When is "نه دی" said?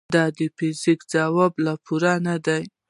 2.27-2.63